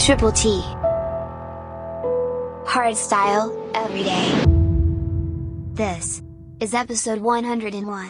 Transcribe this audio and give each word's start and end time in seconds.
Triple 0.00 0.32
T. 0.32 0.62
Hard 2.64 2.96
style, 2.96 3.52
every 3.74 4.02
day. 4.02 4.44
This 5.74 6.22
is 6.58 6.72
episode 6.72 7.20
101. 7.20 8.08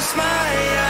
Close 0.00 0.16
my 0.16 0.24
eyes 0.24 0.89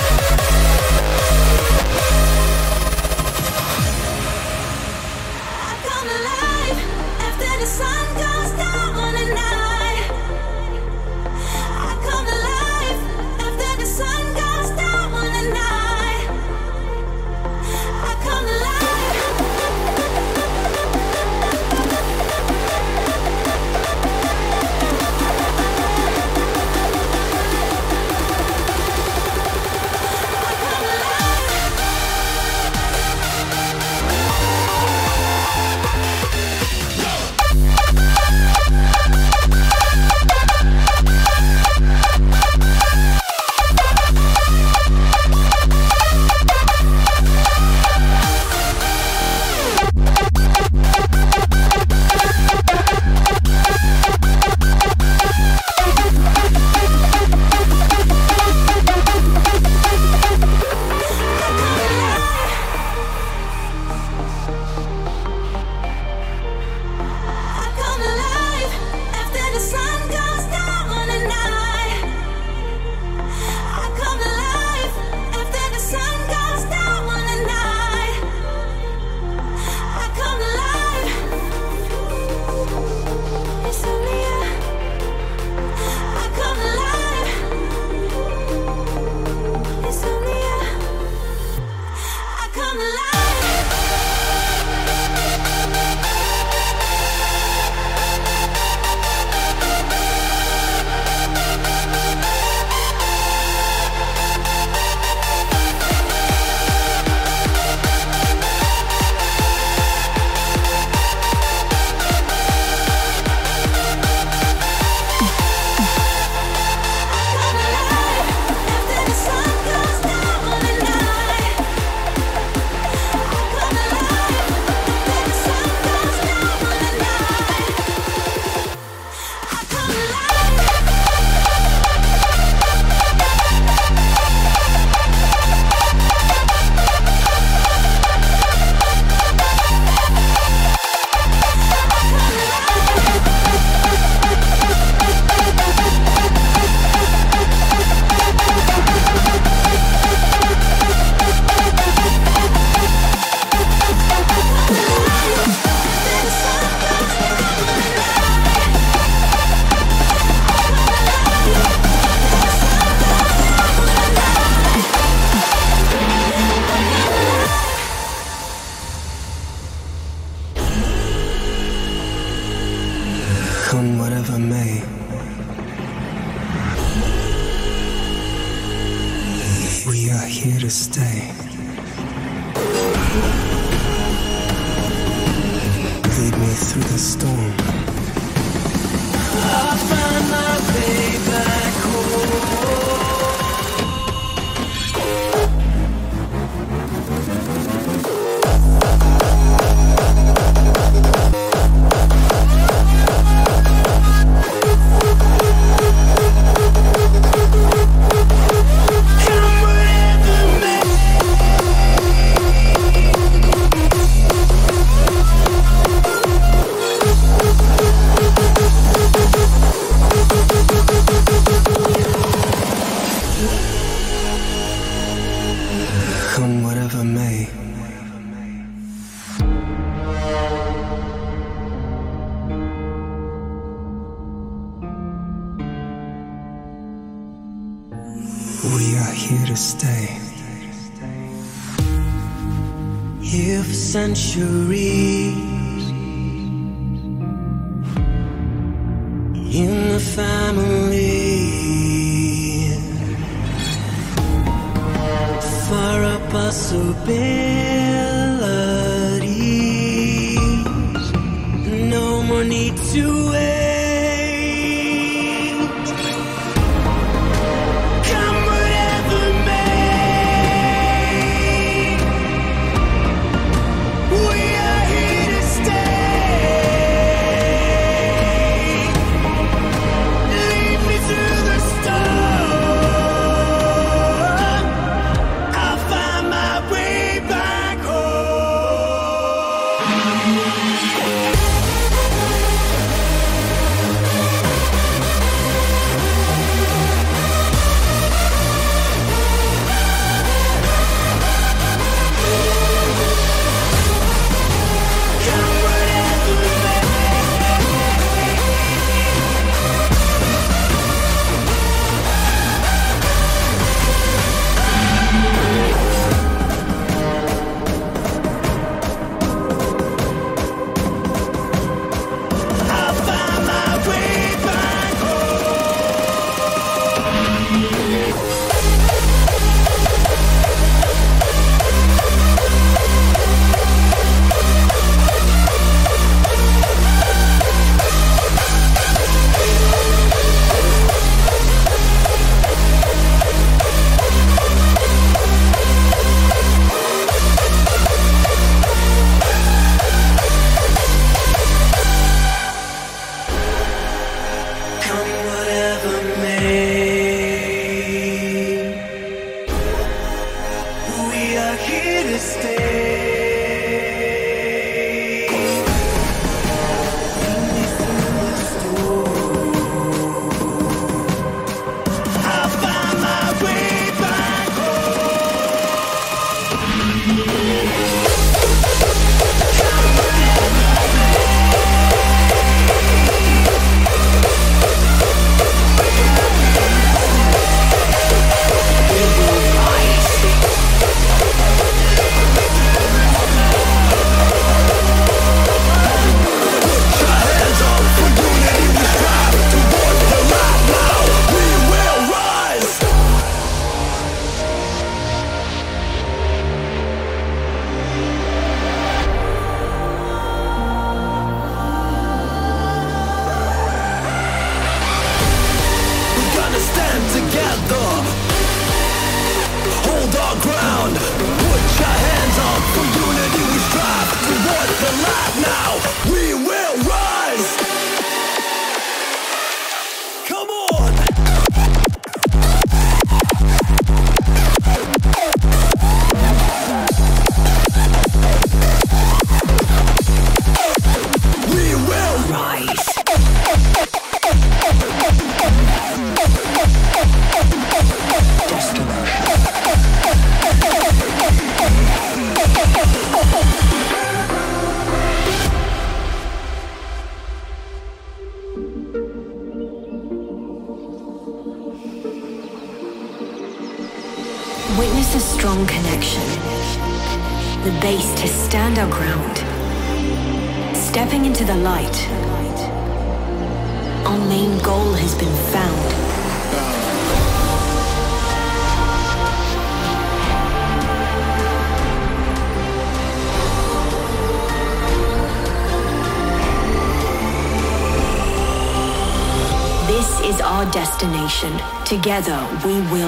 Together 491.91 492.47
we 492.65 492.79
will 492.89 493.00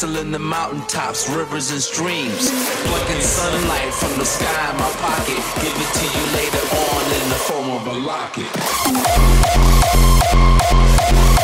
castle 0.00 0.16
in 0.16 0.30
the 0.30 0.38
mountaintops, 0.38 1.28
rivers 1.28 1.70
and 1.72 1.82
streams. 1.82 2.50
Plucking 2.86 3.20
sunlight 3.20 3.92
from 3.92 4.18
the 4.18 4.24
sky 4.24 4.70
in 4.70 4.76
my 4.78 4.90
pocket. 4.92 5.36
Give 5.60 5.76
it 5.76 5.92
to 5.98 6.06
you 6.16 6.24
later 6.36 6.64
on 6.88 7.04
in 7.20 7.28
the 7.28 7.36
form 7.36 7.68
of 7.70 7.86
a 7.86 7.92
locket. 11.26 11.39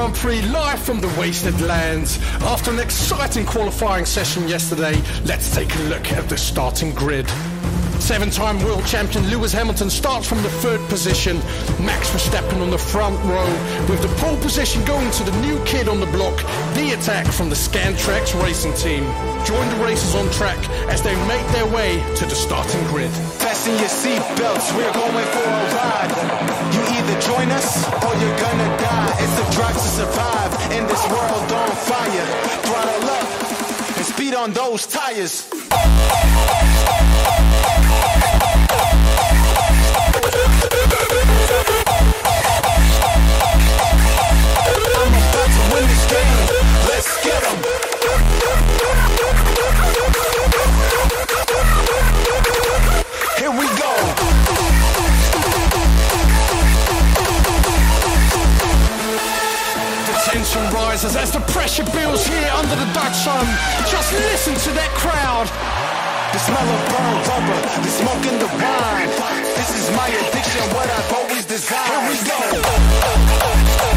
Grand 0.00 0.14
Prix 0.14 0.40
live 0.48 0.80
from 0.80 0.98
the 1.02 1.14
Wasted 1.20 1.60
Lands. 1.60 2.18
After 2.40 2.70
an 2.70 2.78
exciting 2.78 3.44
qualifying 3.44 4.06
session 4.06 4.48
yesterday, 4.48 4.96
let's 5.26 5.54
take 5.54 5.76
a 5.76 5.82
look 5.92 6.10
at 6.12 6.26
the 6.26 6.38
starting 6.38 6.94
grid. 6.94 7.28
Seven-time 8.00 8.64
world 8.64 8.86
champion 8.86 9.28
Lewis 9.28 9.52
Hamilton 9.52 9.90
starts 9.90 10.26
from 10.26 10.42
the 10.42 10.48
third 10.64 10.80
position. 10.88 11.36
Max 11.84 12.08
Verstappen 12.08 12.62
on 12.62 12.70
the 12.70 12.78
front 12.78 13.22
row, 13.26 13.44
with 13.90 14.00
the 14.00 14.08
pole 14.16 14.38
position 14.38 14.82
going 14.86 15.10
to 15.10 15.22
the 15.22 15.38
new 15.42 15.62
kid 15.66 15.86
on 15.86 16.00
the 16.00 16.06
block, 16.16 16.38
the 16.72 16.96
attack 16.98 17.26
from 17.26 17.50
the 17.50 17.54
Scantraxx 17.54 18.42
racing 18.42 18.72
team. 18.72 19.04
Join 19.44 19.68
the 19.68 19.84
racers 19.84 20.14
on 20.14 20.30
track 20.30 20.58
as 20.88 21.02
they 21.02 21.14
make 21.28 21.46
their 21.48 21.66
way 21.66 22.02
to 22.16 22.24
the 22.24 22.34
starting 22.34 22.82
grid. 22.86 23.10
Fasten 23.36 23.76
your 23.76 23.92
seatbelts, 23.92 24.74
we're 24.74 24.94
going 24.94 25.26
for 25.28 25.44
a 25.44 25.74
ride. 25.76 26.12
You 26.72 26.80
either 26.96 27.20
join 27.20 27.50
us 27.50 27.84
or 28.02 28.16
you're 28.16 28.38
gonna 28.40 28.78
die. 28.78 29.09
It's 29.22 29.38
a 29.38 29.46
drive 29.56 29.74
to 29.74 29.88
survive 30.00 30.52
in 30.72 30.86
this 30.86 31.04
world 31.08 31.52
on 31.52 31.70
fire. 31.88 32.26
Throttle 32.64 33.10
up 33.10 33.96
and 33.96 34.06
speed 34.06 34.34
on 34.34 34.52
those 34.52 34.86
tires. 34.86 35.48
Rises 60.56 61.16
as 61.16 61.30
the 61.30 61.40
pressure 61.52 61.84
builds 61.92 62.26
here 62.26 62.50
under 62.54 62.74
the 62.74 62.88
Dutch 62.92 63.14
sun. 63.14 63.46
Just 63.86 64.12
listen 64.12 64.54
to 64.54 64.70
that 64.74 64.90
crowd. 64.98 65.46
The 66.32 66.38
smell 66.38 66.62
of 66.62 66.80
burned 66.90 67.26
rubber, 67.26 67.58
the 67.82 67.90
smoke 67.90 68.24
in 68.26 68.38
the 68.38 68.46
wine. 68.58 69.10
This 69.54 69.70
is 69.78 69.90
my 69.96 70.08
addiction, 70.08 70.62
what 70.74 70.88
I've 70.90 71.12
always 71.12 71.44
desired. 71.46 71.90
Here 71.90 72.10
we 72.10 72.18
go. 72.26 73.89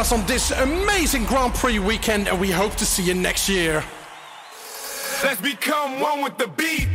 us 0.00 0.12
on 0.12 0.24
this 0.24 0.50
amazing 0.52 1.26
Grand 1.26 1.52
Prix 1.52 1.78
weekend, 1.78 2.26
and 2.26 2.40
we 2.40 2.50
hope 2.50 2.74
to 2.76 2.86
see 2.86 3.02
you 3.02 3.12
next 3.12 3.50
year. 3.50 3.84
Let's 5.22 5.42
become 5.42 6.00
one 6.00 6.22
with 6.22 6.38
the 6.38 6.46
beat. 6.46 6.88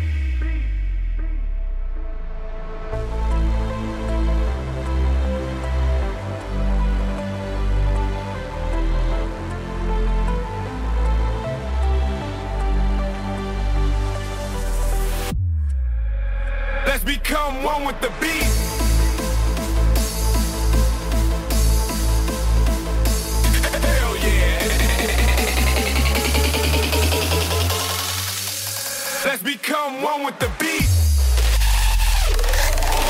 Let's 16.88 17.04
become 17.04 17.62
one 17.62 17.86
with 17.86 18.02
the 18.02 18.12
beat. 18.20 18.75
Let's 29.26 29.42
become 29.42 30.04
one 30.04 30.24
with 30.24 30.38
the 30.38 30.52
beat. 30.60 30.88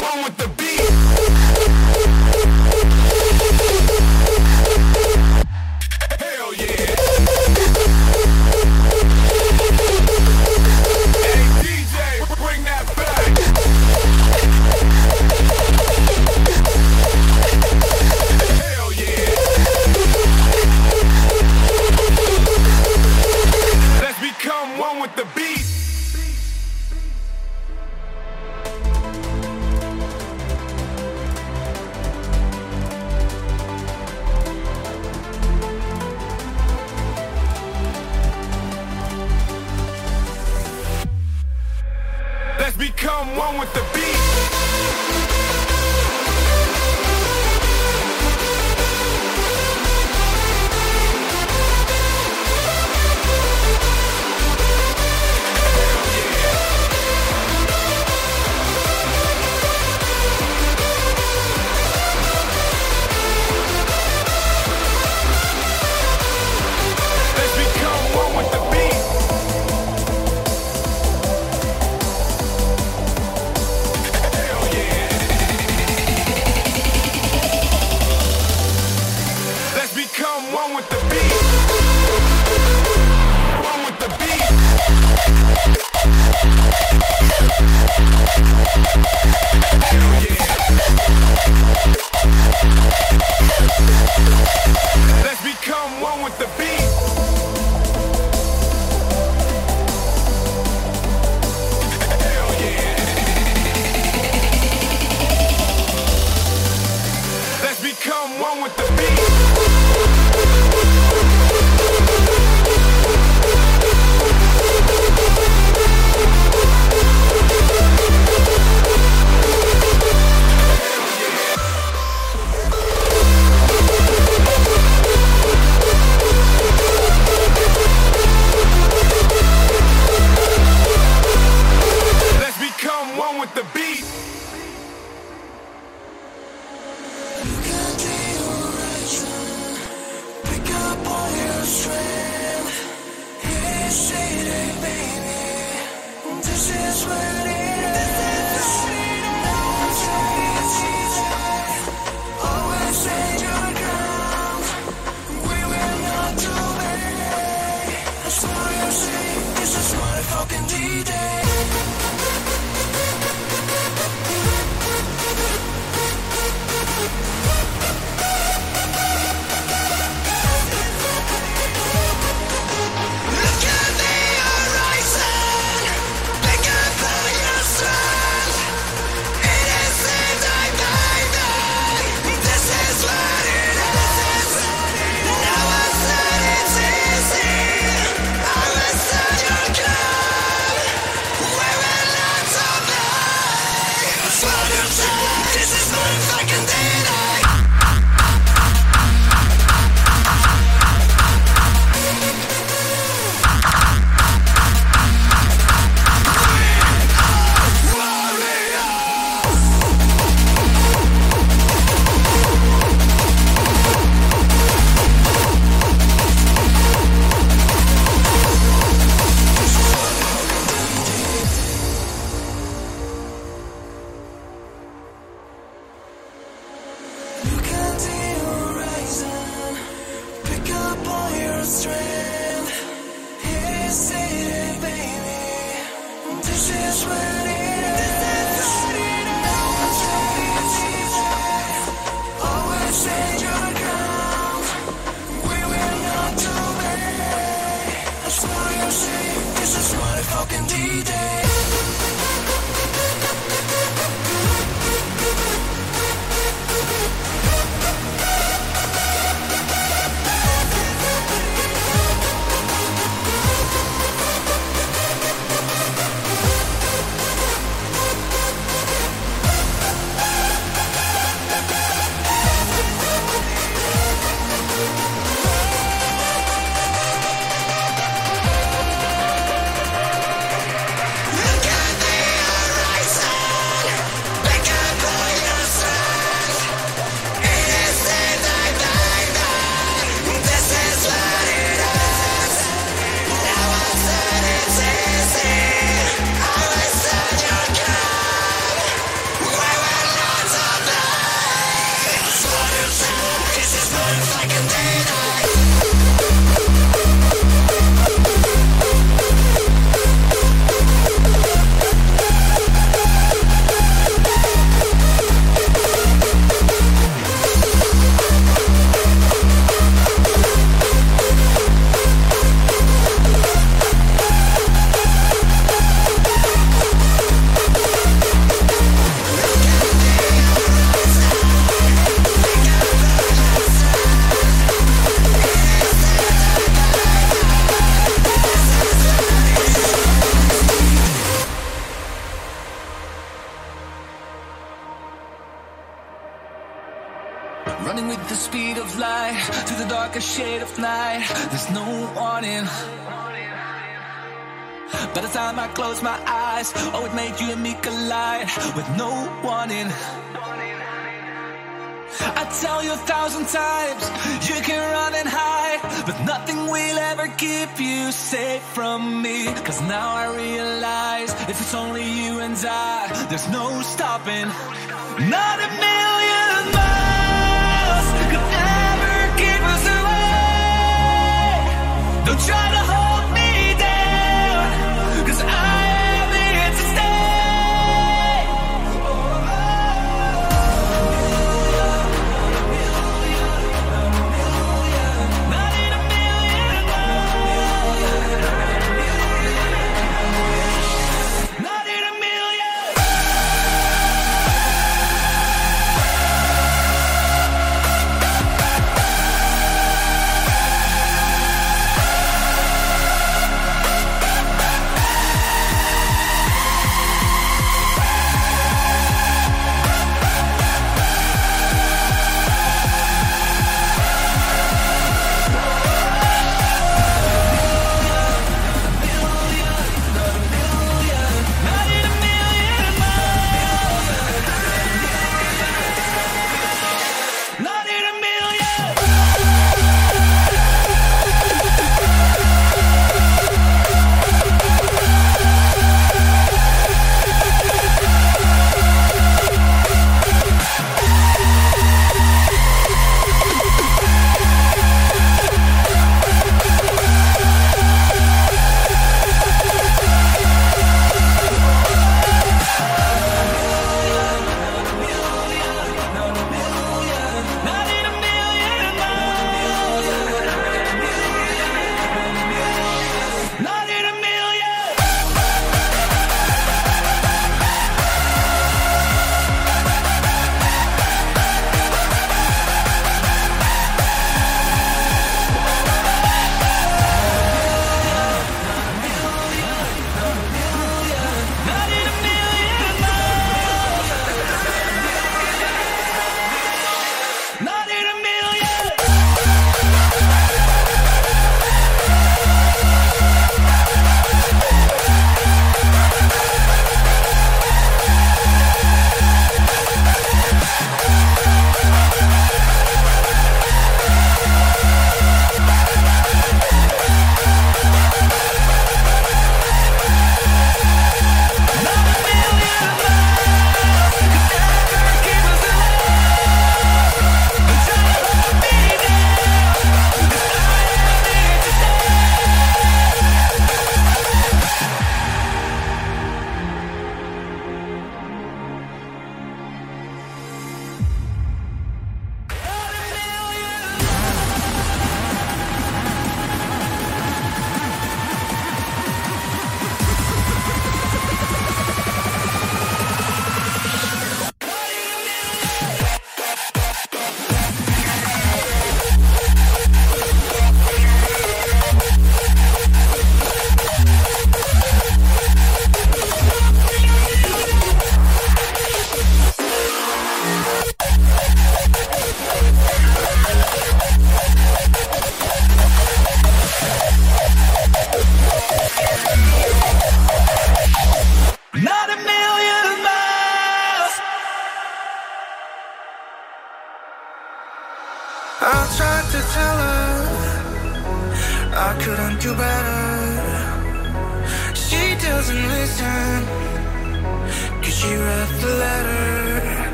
One 0.00 0.22
with 0.22 0.36
the 0.36 0.46
beat. 0.56 0.93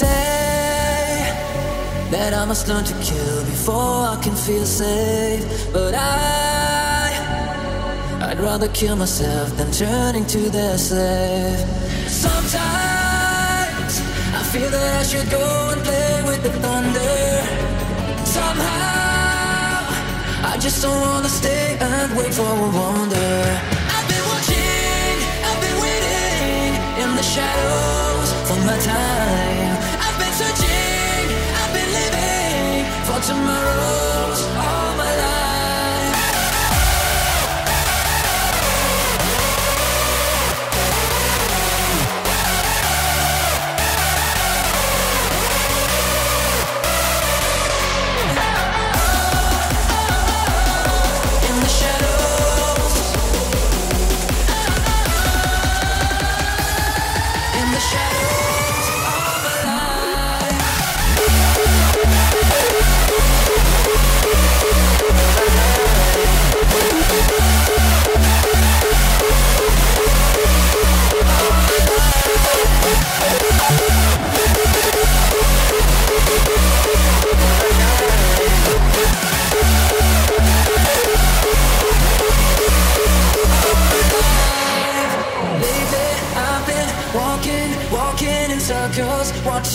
Say 0.00 1.32
that 2.14 2.32
I 2.40 2.44
must 2.50 2.68
learn 2.68 2.84
to 2.84 2.96
kill 3.08 3.38
before 3.54 4.00
I 4.14 4.16
can 4.24 4.34
feel 4.46 4.66
safe. 4.82 5.44
But 5.72 5.92
I, 5.94 7.10
I'd 8.28 8.40
rather 8.48 8.68
kill 8.80 8.96
myself 8.96 9.48
than 9.58 9.70
turning 9.72 10.26
to 10.34 10.40
their 10.56 10.76
slave. 10.78 11.66
Sometimes 12.24 13.94
I 14.38 14.42
feel 14.52 14.70
that 14.76 14.90
I 15.00 15.04
should 15.10 15.28
go 15.38 15.46
and 15.72 15.80
play 15.88 16.14
with 16.28 16.40
the 16.46 16.52
thunder. 16.64 17.16
Somehow 18.38 18.90
I 20.52 20.54
just 20.64 20.78
don't 20.84 21.00
wanna 21.06 21.32
stay 21.40 21.66
and 21.88 22.08
wait 22.18 22.32
for 22.38 22.50
a 22.66 22.68
wonder. 22.78 23.32
I've 23.96 24.08
been 24.12 24.24
watching, 24.32 25.16
I've 25.48 25.60
been 25.64 25.78
waiting 25.86 26.70
in 27.02 27.10
the 27.18 27.26
shadows 27.34 28.28
for 28.48 28.58
my 28.68 28.78
time. 28.92 29.69
Tomorrows 33.22 34.89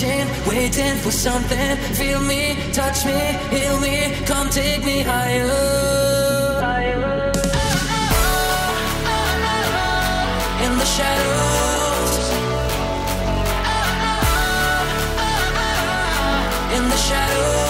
watching, 0.06 0.48
waiting 0.48 0.98
for 0.98 1.12
something. 1.12 1.78
Feel 1.96 2.22
me, 2.22 2.56
touch 2.72 3.06
me, 3.06 3.38
heal 3.50 3.80
me, 3.80 4.14
come 4.26 4.50
take 4.50 4.84
me 4.84 5.02
higher. 5.02 5.44
In 10.66 10.78
the 10.78 10.86
shadows. 10.86 12.16
In 16.76 16.90
the 16.90 16.98
shadows 16.98 17.65